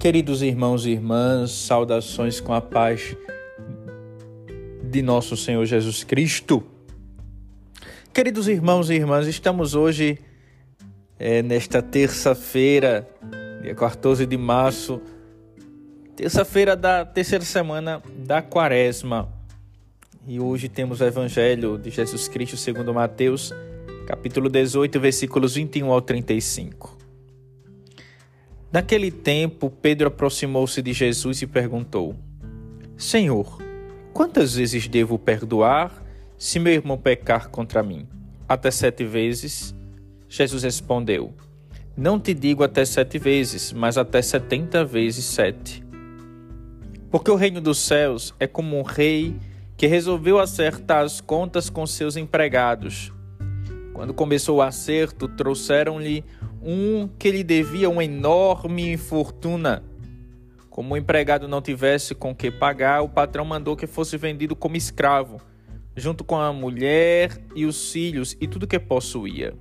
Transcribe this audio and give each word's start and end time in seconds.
Queridos 0.00 0.40
irmãos 0.40 0.86
e 0.86 0.92
irmãs, 0.92 1.50
saudações 1.50 2.40
com 2.40 2.54
a 2.54 2.60
paz 2.62 3.14
de 4.82 5.02
nosso 5.02 5.36
Senhor 5.36 5.62
Jesus 5.66 6.04
Cristo. 6.04 6.64
Queridos 8.10 8.48
irmãos 8.48 8.88
e 8.88 8.94
irmãs, 8.94 9.26
estamos 9.26 9.74
hoje, 9.74 10.18
é, 11.18 11.42
nesta 11.42 11.82
terça-feira, 11.82 13.06
dia 13.60 13.74
14 13.74 14.24
de 14.24 14.38
março, 14.38 15.02
terça-feira 16.16 16.74
da 16.74 17.04
terceira 17.04 17.44
semana 17.44 18.02
da 18.24 18.40
quaresma. 18.40 19.28
E 20.26 20.40
hoje 20.40 20.70
temos 20.70 21.02
o 21.02 21.04
Evangelho 21.04 21.76
de 21.76 21.90
Jesus 21.90 22.26
Cristo 22.26 22.56
segundo 22.56 22.94
Mateus, 22.94 23.52
capítulo 24.06 24.48
18, 24.48 24.98
versículos 24.98 25.56
21 25.56 25.92
ao 25.92 26.00
35. 26.00 26.99
Naquele 28.72 29.10
tempo, 29.10 29.68
Pedro 29.68 30.06
aproximou-se 30.06 30.80
de 30.80 30.92
Jesus 30.92 31.42
e 31.42 31.46
perguntou: 31.46 32.14
Senhor, 32.96 33.58
quantas 34.12 34.54
vezes 34.54 34.86
devo 34.86 35.18
perdoar 35.18 36.04
se 36.38 36.60
meu 36.60 36.72
irmão 36.72 36.96
pecar 36.96 37.48
contra 37.48 37.82
mim? 37.82 38.06
Até 38.48 38.70
sete 38.70 39.04
vezes? 39.04 39.74
Jesus 40.28 40.62
respondeu: 40.62 41.34
Não 41.96 42.20
te 42.20 42.32
digo 42.32 42.62
até 42.62 42.84
sete 42.84 43.18
vezes, 43.18 43.72
mas 43.72 43.98
até 43.98 44.22
setenta 44.22 44.84
vezes 44.84 45.24
sete. 45.24 45.82
Porque 47.10 47.30
o 47.30 47.34
reino 47.34 47.60
dos 47.60 47.78
céus 47.78 48.32
é 48.38 48.46
como 48.46 48.78
um 48.78 48.82
rei 48.82 49.34
que 49.76 49.88
resolveu 49.88 50.38
acertar 50.38 51.04
as 51.04 51.20
contas 51.20 51.68
com 51.68 51.84
seus 51.88 52.16
empregados. 52.16 53.12
Quando 53.92 54.14
começou 54.14 54.58
o 54.58 54.62
acerto, 54.62 55.26
trouxeram-lhe 55.26 56.24
um 56.62 57.08
que 57.18 57.30
lhe 57.30 57.42
devia 57.42 57.88
uma 57.88 58.04
enorme 58.04 58.96
fortuna. 58.96 59.82
Como 60.68 60.94
o 60.94 60.96
empregado 60.96 61.48
não 61.48 61.60
tivesse 61.60 62.14
com 62.14 62.34
que 62.34 62.50
pagar, 62.50 63.02
o 63.02 63.08
patrão 63.08 63.44
mandou 63.44 63.76
que 63.76 63.86
fosse 63.86 64.16
vendido 64.16 64.54
como 64.54 64.76
escravo, 64.76 65.40
junto 65.96 66.22
com 66.22 66.36
a 66.36 66.52
mulher 66.52 67.38
e 67.54 67.66
os 67.66 67.90
filhos 67.90 68.36
e 68.40 68.46
tudo 68.46 68.66
que 68.66 68.78
possuía, 68.78 69.54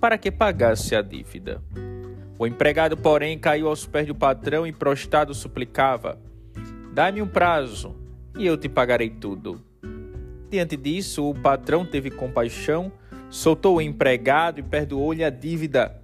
para 0.00 0.18
que 0.18 0.30
pagasse 0.30 0.94
a 0.94 1.02
dívida. 1.02 1.62
O 2.38 2.46
empregado, 2.46 2.96
porém, 2.96 3.38
caiu 3.38 3.68
aos 3.68 3.86
pés 3.86 4.06
do 4.06 4.14
patrão 4.14 4.66
e 4.66 4.72
prostrado 4.72 5.32
suplicava: 5.32 6.18
Dá-me 6.92 7.22
um 7.22 7.28
prazo 7.28 7.94
e 8.36 8.46
eu 8.46 8.56
te 8.56 8.68
pagarei 8.68 9.08
tudo. 9.08 9.60
Diante 10.50 10.76
disso, 10.76 11.28
o 11.28 11.34
patrão 11.34 11.84
teve 11.84 12.10
compaixão, 12.10 12.92
soltou 13.30 13.76
o 13.76 13.80
empregado 13.80 14.60
e 14.60 14.62
perdoou-lhe 14.62 15.24
a 15.24 15.30
dívida. 15.30 16.03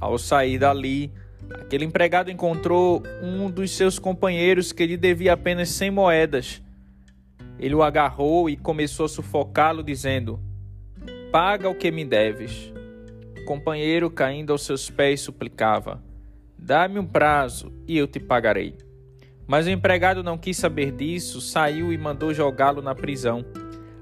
Ao 0.00 0.16
sair 0.16 0.58
dali, 0.58 1.12
aquele 1.54 1.84
empregado 1.84 2.30
encontrou 2.30 3.02
um 3.22 3.50
dos 3.50 3.70
seus 3.72 3.98
companheiros 3.98 4.72
que 4.72 4.86
lhe 4.86 4.96
devia 4.96 5.32
apenas 5.32 5.70
cem 5.70 5.90
moedas. 5.90 6.62
Ele 7.58 7.74
o 7.74 7.82
agarrou 7.82 8.48
e 8.48 8.56
começou 8.56 9.06
a 9.06 9.08
sufocá-lo, 9.08 9.82
dizendo: 9.82 10.38
Paga 11.32 11.68
o 11.68 11.74
que 11.74 11.90
me 11.90 12.04
deves. 12.04 12.72
O 13.36 13.44
companheiro, 13.44 14.08
caindo 14.08 14.52
aos 14.52 14.62
seus 14.62 14.88
pés, 14.88 15.20
suplicava: 15.20 16.00
Dá-me 16.56 16.98
um 16.98 17.06
prazo 17.06 17.72
e 17.86 17.98
eu 17.98 18.06
te 18.06 18.20
pagarei. 18.20 18.76
Mas 19.46 19.66
o 19.66 19.70
empregado 19.70 20.22
não 20.22 20.38
quis 20.38 20.56
saber 20.56 20.92
disso, 20.92 21.40
saiu 21.40 21.92
e 21.92 21.98
mandou 21.98 22.34
jogá-lo 22.34 22.82
na 22.82 22.94
prisão, 22.94 23.44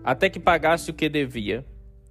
até 0.02 0.28
que 0.28 0.40
pagasse 0.40 0.90
o 0.90 0.94
que 0.94 1.08
devia. 1.08 1.64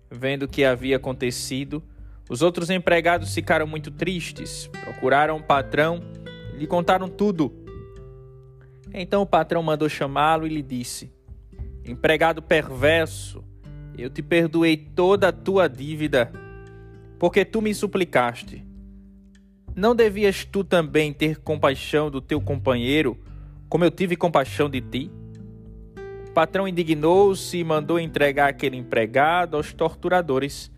Vendo 0.09 0.43
o 0.43 0.47
que 0.47 0.63
havia 0.63 0.95
acontecido, 0.95 1.83
os 2.29 2.41
outros 2.41 2.69
empregados 2.69 3.33
ficaram 3.33 3.67
muito 3.67 3.91
tristes, 3.91 4.67
procuraram 4.83 5.37
o 5.37 5.43
patrão 5.43 6.01
e 6.53 6.57
lhe 6.57 6.67
contaram 6.67 7.07
tudo. 7.07 7.53
Então 8.93 9.21
o 9.21 9.27
patrão 9.27 9.61
mandou 9.61 9.87
chamá-lo 9.87 10.47
e 10.47 10.49
lhe 10.49 10.63
disse: 10.63 11.11
Empregado 11.85 12.41
perverso, 12.41 13.43
eu 13.97 14.09
te 14.09 14.23
perdoei 14.23 14.75
toda 14.75 15.27
a 15.27 15.31
tua 15.31 15.67
dívida, 15.67 16.31
porque 17.19 17.45
tu 17.45 17.61
me 17.61 17.73
suplicaste. 17.73 18.65
Não 19.75 19.93
devias 19.93 20.45
tu 20.45 20.63
também 20.63 21.13
ter 21.13 21.37
compaixão 21.41 22.09
do 22.09 22.21
teu 22.21 22.41
companheiro, 22.41 23.19
como 23.69 23.83
eu 23.83 23.91
tive 23.91 24.15
compaixão 24.15 24.69
de 24.69 24.81
ti? 24.81 25.11
O 26.29 26.31
patrão 26.31 26.67
indignou-se 26.67 27.57
e 27.57 27.63
mandou 27.63 27.99
entregar 27.99 28.49
aquele 28.49 28.77
empregado 28.77 29.57
aos 29.57 29.73
torturadores 29.73 30.71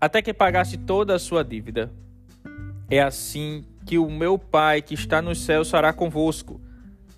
até 0.00 0.22
que 0.22 0.32
pagasse 0.32 0.76
toda 0.76 1.14
a 1.14 1.18
sua 1.18 1.44
dívida. 1.44 1.92
É 2.90 3.02
assim 3.02 3.64
que 3.84 3.98
o 3.98 4.10
meu 4.10 4.38
Pai 4.38 4.80
que 4.80 4.94
está 4.94 5.20
nos 5.20 5.40
céus 5.40 5.70
fará 5.70 5.92
convosco, 5.92 6.60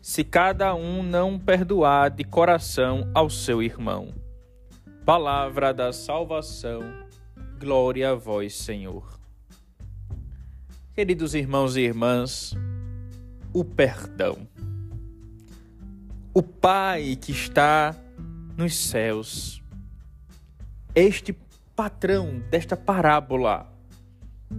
se 0.00 0.24
cada 0.24 0.74
um 0.74 1.02
não 1.02 1.38
perdoar 1.38 2.10
de 2.10 2.24
coração 2.24 3.10
ao 3.14 3.28
seu 3.28 3.62
irmão. 3.62 4.14
Palavra 5.04 5.74
da 5.74 5.92
salvação, 5.92 6.80
glória 7.58 8.10
a 8.10 8.14
vós, 8.14 8.54
Senhor. 8.54 9.19
Queridos 10.94 11.34
irmãos 11.34 11.76
e 11.76 11.80
irmãs, 11.80 12.54
o 13.52 13.64
perdão. 13.64 14.48
O 16.32 16.42
Pai 16.42 17.16
que 17.20 17.32
está 17.32 17.94
nos 18.56 18.76
céus, 18.76 19.62
este 20.94 21.32
patrão 21.80 22.42
desta 22.50 22.76
parábola 22.76 23.66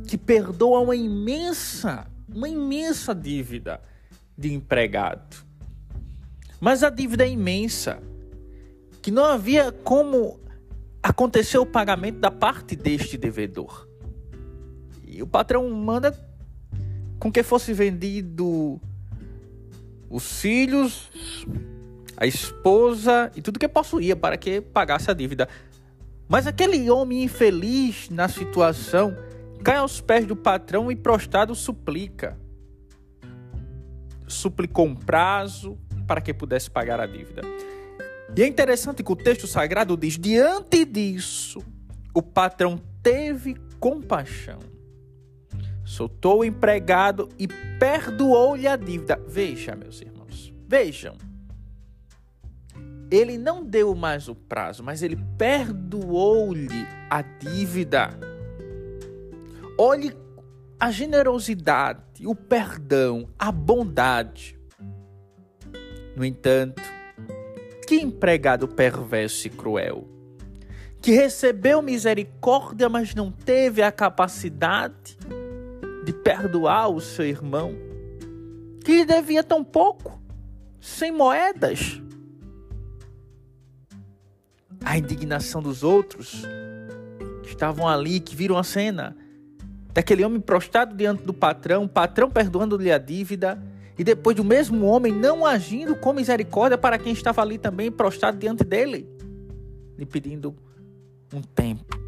que 0.07 0.17
perdoa 0.17 0.79
uma 0.79 0.95
imensa, 0.95 2.07
uma 2.27 2.49
imensa 2.49 3.13
dívida 3.13 3.79
de 4.35 4.51
empregado. 4.51 5.45
Mas 6.59 6.81
a 6.81 6.89
dívida 6.89 7.23
é 7.23 7.29
imensa, 7.29 8.01
que 9.03 9.11
não 9.11 9.23
havia 9.23 9.71
como 9.71 10.39
acontecer 11.03 11.59
o 11.59 11.65
pagamento 11.65 12.17
da 12.17 12.31
parte 12.31 12.75
deste 12.75 13.19
devedor. 13.19 13.87
E 15.05 15.21
o 15.21 15.27
patrão 15.27 15.69
manda 15.69 16.19
com 17.19 17.31
que 17.31 17.43
fosse 17.43 17.71
vendido 17.71 18.81
os 20.09 20.41
filhos, 20.41 21.11
a 22.17 22.25
esposa 22.25 23.31
e 23.35 23.43
tudo 23.43 23.59
que 23.59 23.67
possuía 23.67 24.15
para 24.15 24.37
que 24.37 24.59
pagasse 24.59 25.11
a 25.11 25.13
dívida. 25.13 25.47
Mas 26.31 26.47
aquele 26.47 26.89
homem 26.89 27.25
infeliz 27.25 28.09
na 28.09 28.29
situação 28.29 29.13
cai 29.61 29.75
aos 29.75 29.99
pés 29.99 30.25
do 30.25 30.33
patrão 30.33 30.89
e 30.89 30.95
prostrado 30.95 31.53
suplica. 31.53 32.39
Suplicou 34.25 34.87
um 34.87 34.95
prazo 34.95 35.77
para 36.07 36.21
que 36.21 36.33
pudesse 36.33 36.71
pagar 36.71 37.01
a 37.01 37.05
dívida. 37.05 37.41
E 38.33 38.41
é 38.41 38.47
interessante 38.47 39.03
que 39.03 39.11
o 39.11 39.15
texto 39.15 39.45
sagrado 39.45 39.97
diz: 39.97 40.17
diante 40.17 40.85
disso, 40.85 41.61
o 42.13 42.21
patrão 42.21 42.79
teve 43.03 43.57
compaixão, 43.77 44.59
soltou 45.83 46.39
o 46.39 46.45
empregado 46.45 47.27
e 47.37 47.45
perdoou-lhe 47.77 48.69
a 48.69 48.77
dívida. 48.77 49.21
Veja, 49.27 49.75
meus 49.75 49.99
irmãos, 49.99 50.53
vejam 50.65 51.13
ele 53.11 53.37
não 53.37 53.61
deu 53.65 53.93
mais 53.93 54.29
o 54.29 54.33
prazo, 54.33 54.81
mas 54.81 55.03
ele 55.03 55.17
perdoou-lhe 55.37 56.87
a 57.09 57.21
dívida. 57.21 58.17
Olhe 59.77 60.15
a 60.79 60.89
generosidade, 60.89 62.25
o 62.25 62.33
perdão, 62.33 63.27
a 63.37 63.51
bondade. 63.51 64.57
No 66.15 66.23
entanto, 66.23 66.81
que 67.85 67.95
empregado 67.95 68.65
perverso 68.65 69.45
e 69.47 69.49
cruel, 69.49 70.07
que 71.01 71.11
recebeu 71.11 71.81
misericórdia, 71.81 72.87
mas 72.87 73.13
não 73.13 73.29
teve 73.29 73.81
a 73.81 73.91
capacidade 73.91 75.17
de 76.05 76.13
perdoar 76.13 76.89
o 76.89 77.01
seu 77.01 77.25
irmão, 77.25 77.75
que 78.85 78.93
lhe 78.93 79.05
devia 79.05 79.43
tão 79.43 79.63
pouco, 79.65 80.21
sem 80.79 81.11
moedas 81.11 82.00
a 84.83 84.97
indignação 84.97 85.61
dos 85.61 85.83
outros 85.83 86.43
que 87.43 87.49
estavam 87.49 87.87
ali, 87.87 88.19
que 88.19 88.35
viram 88.35 88.57
a 88.57 88.63
cena 88.63 89.15
daquele 89.93 90.23
homem 90.23 90.39
prostrado 90.39 90.95
diante 90.95 91.23
do 91.23 91.33
patrão, 91.33 91.87
patrão 91.87 92.29
perdoando-lhe 92.29 92.91
a 92.91 92.97
dívida, 92.97 93.61
e 93.97 94.03
depois 94.03 94.35
do 94.35 94.43
mesmo 94.43 94.85
homem 94.85 95.11
não 95.13 95.45
agindo 95.45 95.95
com 95.95 96.13
misericórdia 96.13 96.77
para 96.77 96.97
quem 96.97 97.13
estava 97.13 97.41
ali 97.41 97.57
também 97.57 97.91
prostrado 97.91 98.37
diante 98.37 98.63
dele, 98.63 99.07
lhe 99.97 100.05
pedindo 100.05 100.55
um 101.33 101.41
tempo 101.41 101.99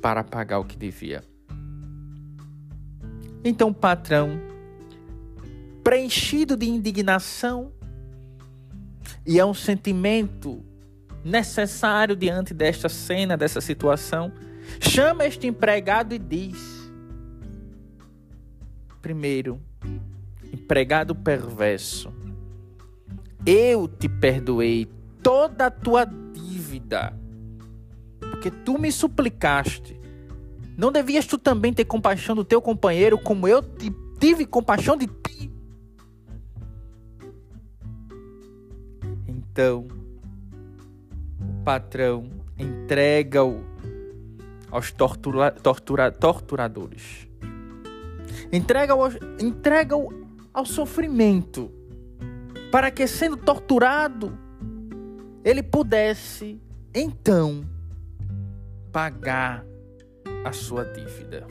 para 0.00 0.22
pagar 0.22 0.58
o 0.58 0.64
que 0.64 0.76
devia. 0.76 1.24
Então 3.42 3.70
o 3.70 3.74
patrão, 3.74 4.38
preenchido 5.82 6.56
de 6.56 6.68
indignação, 6.68 7.72
e 9.26 9.38
é 9.38 9.44
um 9.44 9.54
sentimento 9.54 10.62
necessário 11.24 12.16
diante 12.16 12.54
desta 12.54 12.88
cena, 12.88 13.36
dessa 13.36 13.60
situação, 13.60 14.32
chama 14.80 15.24
este 15.24 15.46
empregado 15.46 16.14
e 16.14 16.18
diz: 16.18 16.90
primeiro, 19.00 19.60
empregado 20.52 21.14
perverso, 21.14 22.12
eu 23.46 23.88
te 23.88 24.08
perdoei 24.08 24.88
toda 25.22 25.66
a 25.66 25.70
tua 25.70 26.04
dívida, 26.04 27.14
porque 28.18 28.50
tu 28.50 28.78
me 28.78 28.90
suplicaste. 28.90 29.98
Não 30.76 30.90
devias 30.90 31.26
tu 31.26 31.36
também 31.36 31.74
ter 31.74 31.84
compaixão 31.84 32.34
do 32.34 32.44
teu 32.44 32.62
companheiro, 32.62 33.18
como 33.18 33.46
eu 33.46 33.60
te, 33.60 33.92
tive 34.18 34.46
compaixão 34.46 34.96
de 34.96 35.06
ti? 35.06 35.52
Então, 39.28 39.86
patrão 41.70 42.28
entrega-o 42.58 43.64
aos 44.72 44.90
tortura, 44.90 45.52
tortura, 45.52 46.10
torturadores. 46.10 47.28
Entrega-o 48.52 49.06
entrega 49.40 49.94
ao 50.52 50.66
sofrimento, 50.66 51.70
para 52.72 52.90
que, 52.90 53.06
sendo 53.06 53.36
torturado, 53.36 54.36
ele 55.44 55.62
pudesse 55.62 56.60
então 56.92 57.64
pagar 58.90 59.64
a 60.44 60.50
sua 60.50 60.84
dívida. 60.84 61.46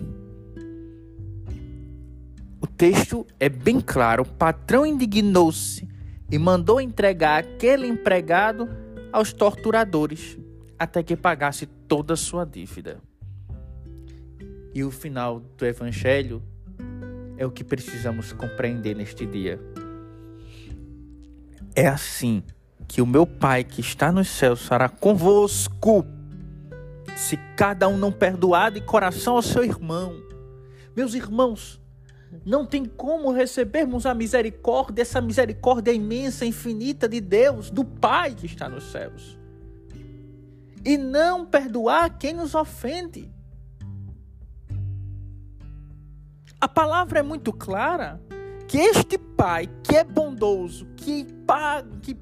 O 2.59 2.67
texto 2.67 3.25
é 3.39 3.47
bem 3.47 3.79
claro: 3.79 4.23
o 4.23 4.27
patrão 4.27 4.85
indignou-se 4.85 5.87
e 6.29 6.37
mandou 6.37 6.81
entregar 6.81 7.39
aquele 7.39 7.87
empregado 7.87 8.67
aos 9.11 9.33
torturadores 9.33 10.37
até 10.77 11.03
que 11.03 11.15
pagasse 11.15 11.65
toda 11.65 12.13
a 12.13 12.17
sua 12.17 12.45
dívida. 12.45 13.01
E 14.73 14.83
o 14.83 14.91
final 14.91 15.39
do 15.39 15.65
Evangelho 15.65 16.41
é 17.37 17.45
o 17.45 17.51
que 17.51 17.63
precisamos 17.63 18.31
compreender 18.31 18.95
neste 18.95 19.25
dia. 19.25 19.59
É 21.75 21.87
assim 21.87 22.43
que 22.87 23.01
o 23.01 23.05
meu 23.05 23.25
Pai 23.25 23.63
que 23.63 23.81
está 23.81 24.11
nos 24.11 24.27
céus 24.27 24.65
fará 24.65 24.89
convosco, 24.89 26.05
se 27.15 27.37
cada 27.55 27.87
um 27.87 27.97
não 27.97 28.11
perdoar 28.11 28.71
de 28.71 28.81
coração 28.81 29.35
ao 29.35 29.41
seu 29.41 29.63
irmão. 29.63 30.13
Meus 30.95 31.13
irmãos, 31.13 31.79
não 32.45 32.65
tem 32.65 32.85
como 32.85 33.31
recebermos 33.31 34.05
a 34.05 34.13
misericórdia, 34.13 35.01
essa 35.01 35.21
misericórdia 35.21 35.91
imensa, 35.91 36.45
infinita 36.45 37.07
de 37.07 37.19
Deus, 37.19 37.69
do 37.69 37.83
Pai 37.83 38.35
que 38.35 38.45
está 38.45 38.69
nos 38.69 38.91
céus 38.91 39.39
e 40.85 40.97
não 40.97 41.45
perdoar 41.45 42.17
quem 42.17 42.33
nos 42.33 42.55
ofende. 42.55 43.31
A 46.59 46.67
palavra 46.67 47.19
é 47.19 47.23
muito 47.23 47.53
clara 47.53 48.21
que 48.67 48.77
este 48.77 49.17
Pai, 49.17 49.67
que 49.83 49.95
é 49.95 50.03
bondoso, 50.03 50.85
que, 50.97 51.25
paga, 51.45 51.89
que 52.01 52.17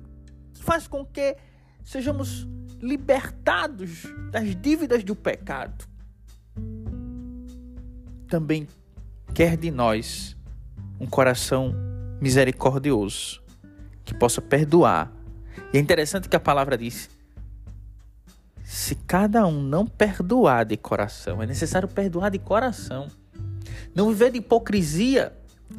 faz 0.55 0.87
com 0.87 1.05
que 1.05 1.35
sejamos 1.83 2.47
libertados 2.79 4.03
das 4.31 4.55
dívidas 4.55 5.03
do 5.03 5.15
pecado, 5.15 5.87
também 8.27 8.67
quer 9.37 9.55
de 9.55 9.69
nós 9.69 10.35
um 10.99 11.05
coração 11.05 11.75
misericordioso 12.19 13.39
que 14.03 14.11
possa 14.11 14.41
perdoar. 14.41 15.11
E 15.71 15.77
é 15.77 15.79
interessante 15.79 16.27
que 16.27 16.35
a 16.35 16.39
palavra 16.39 16.75
diz: 16.75 17.07
se 18.63 18.95
cada 18.95 19.45
um 19.45 19.61
não 19.61 19.85
perdoar 19.85 20.65
de 20.65 20.75
coração, 20.75 21.39
é 21.39 21.45
necessário 21.45 21.87
perdoar 21.87 22.31
de 22.31 22.39
coração. 22.39 23.09
Não 23.93 24.09
viver 24.09 24.31
de 24.31 24.39
hipocrisia, 24.39 25.31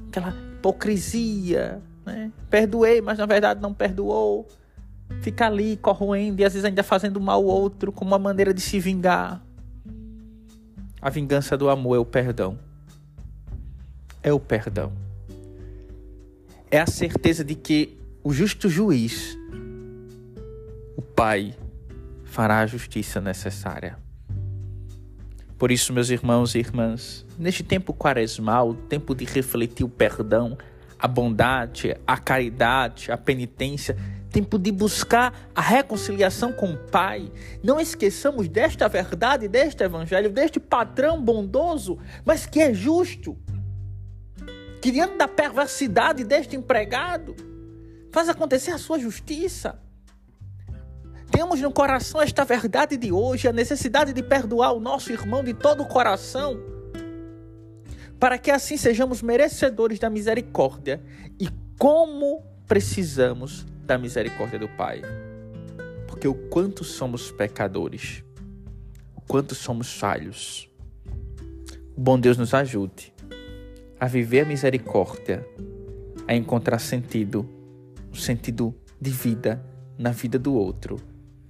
aquela 0.07 0.31
hipocrisia, 0.31 1.83
né? 2.07 2.31
Perdoei, 2.49 3.01
mas 3.01 3.19
na 3.19 3.27
verdade 3.27 3.61
não 3.61 3.75
perdoou. 3.75 4.47
Fica 5.21 5.47
ali 5.47 5.77
corroendo 5.79 6.41
e 6.43 6.45
às 6.45 6.53
vezes 6.53 6.65
ainda 6.65 6.85
fazendo 6.85 7.21
mal 7.21 7.41
ao 7.41 7.47
outro 7.47 7.91
como 7.91 8.13
uma 8.13 8.21
maneira 8.21 8.55
de 8.55 8.61
se 8.61 8.79
vingar. 8.79 9.43
A 11.03 11.11
vingança 11.11 11.57
do 11.57 11.69
amor 11.69 11.97
é 11.97 11.99
o 11.99 12.05
perdão. 12.05 12.68
É 14.29 14.33
o 14.33 14.39
perdão. 14.39 14.93
É 16.71 16.79
a 16.79 16.87
certeza 16.87 17.43
de 17.43 17.55
que 17.55 17.97
o 18.23 18.31
justo 18.31 18.69
juiz, 18.69 19.39
o 20.95 21.01
Pai, 21.01 21.55
fará 22.25 22.59
a 22.59 22.67
justiça 22.67 23.23
necessária. 23.23 23.97
Por 25.57 25.73
isso, 25.73 25.95
meus 25.95 26.11
irmãos 26.11 26.55
e 26.55 26.59
irmãs, 26.59 27.25
neste 27.39 27.63
tempo 27.63 27.95
quaresmal, 27.95 28.75
tempo 28.75 29.15
de 29.15 29.25
refletir 29.25 29.83
o 29.83 29.89
perdão, 29.89 30.59
a 30.99 31.09
bondade, 31.09 31.97
a 32.07 32.19
caridade, 32.19 33.11
a 33.11 33.17
penitência, 33.17 33.97
tempo 34.31 34.59
de 34.59 34.71
buscar 34.71 35.49
a 35.55 35.63
reconciliação 35.63 36.53
com 36.53 36.75
o 36.75 36.77
Pai. 36.77 37.33
Não 37.65 37.81
esqueçamos 37.81 38.47
desta 38.47 38.91
verdade, 38.91 39.49
deste 39.49 39.83
evangelho, 39.83 40.31
deste 40.31 40.61
patrão 40.61 41.19
bondoso, 41.19 41.99
mas 42.27 42.45
que 42.45 42.61
é 42.61 42.75
justo. 42.75 43.35
Que 44.81 44.91
diante 44.93 45.17
da 45.17 45.27
perversidade 45.27 46.25
deste 46.25 46.57
empregado, 46.57 47.35
faz 48.13 48.29
acontecer 48.29 48.71
a 48.71 48.79
sua 48.79 48.99
justiça. 48.99 49.81
Tenhamos 51.31 51.61
no 51.61 51.73
coração 51.73 52.23
esta 52.23 52.45
verdade 52.45 52.97
de 52.97 53.13
hoje, 53.13 53.49
a 53.49 53.53
necessidade 53.53 54.13
de 54.13 54.23
perdoar 54.23 54.73
o 54.73 54.81
nosso 54.81 55.13
irmão 55.13 55.45
de 55.45 55.53
todo 55.53 55.83
o 55.83 55.87
coração, 55.87 56.59
para 58.19 58.39
que 58.39 58.51
assim 58.51 58.77
sejamos 58.77 59.21
merecedores 59.21 59.99
da 59.99 60.09
misericórdia 60.09 61.03
e 61.39 61.49
como 61.79 62.43
precisamos 62.67 63.67
da 63.85 63.99
misericórdia 63.99 64.59
do 64.59 64.69
Pai. 64.69 65.03
Porque 66.07 66.27
o 66.27 66.35
quanto 66.35 66.83
somos 66.83 67.31
pecadores, 67.31 68.25
o 69.15 69.21
quanto 69.21 69.55
somos 69.55 69.93
falhos. 69.93 70.69
O 71.97 72.01
bom 72.01 72.19
Deus 72.19 72.39
nos 72.39 72.55
ajude 72.55 73.13
a 74.01 74.07
viver 74.07 74.41
a 74.41 74.45
misericórdia, 74.45 75.47
a 76.27 76.35
encontrar 76.35 76.79
sentido, 76.79 77.49
um 78.13 78.15
sentido 78.15 78.75
de 79.01 79.11
vida 79.11 79.65
na 79.99 80.11
vida 80.11 80.39
do 80.39 80.55
outro 80.55 80.97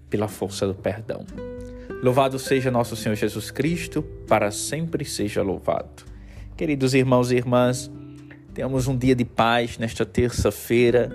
pela 0.08 0.28
força 0.28 0.66
do 0.66 0.74
perdão. 0.74 1.24
Louvado 2.02 2.38
seja 2.38 2.70
nosso 2.70 2.96
Senhor 2.96 3.14
Jesus 3.14 3.50
Cristo, 3.50 4.02
para 4.26 4.50
sempre 4.50 5.04
seja 5.04 5.42
louvado. 5.42 6.04
Queridos 6.56 6.94
irmãos 6.94 7.30
e 7.30 7.36
irmãs, 7.36 7.90
tenhamos 8.54 8.86
um 8.86 8.96
dia 8.96 9.14
de 9.14 9.24
paz 9.24 9.78
nesta 9.78 10.06
terça-feira 10.06 11.10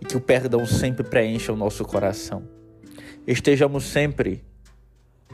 e 0.00 0.04
que 0.04 0.16
o 0.16 0.20
perdão 0.20 0.64
sempre 0.64 1.04
preencha 1.04 1.52
o 1.52 1.56
nosso 1.56 1.84
coração. 1.84 2.44
Estejamos 3.26 3.84
sempre 3.84 4.44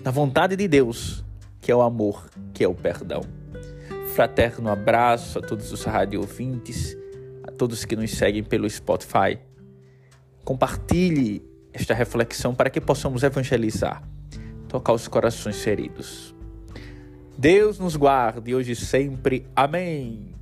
na 0.03 0.11
vontade 0.11 0.57
de 0.57 0.67
Deus, 0.67 1.25
que 1.61 1.71
é 1.71 1.77
o 1.77 1.83
amor, 1.83 2.29
que 2.53 2.65
é 2.65 2.69
o 2.69 2.75
perdão. 2.75 3.23
Fraterno 4.13 4.69
abraço 4.71 5.39
a 5.39 5.43
todos 5.43 5.73
os 5.73 5.85
rádio 5.85 6.21
ouvintes, 6.21 6.95
a 7.45 7.51
todos 7.51 7.87
que 7.87 7.97
nos 7.97 8.11
seguem 8.11 8.45
pelo 8.45 8.69
Spotify. 8.69 9.39
Compartilhe 10.45 11.43
esta 11.73 11.95
reflexão 11.95 12.55
para 12.55 12.69
que 12.69 12.79
possamos 12.79 13.23
evangelizar, 13.23 14.07
tocar 14.69 14.93
os 14.93 15.09
corações 15.09 15.63
feridos. 15.63 16.35
Deus 17.39 17.79
nos 17.79 17.97
guarde 17.97 18.55
hoje 18.55 18.73
e 18.73 18.77
sempre. 18.77 19.47
Amém. 19.57 20.35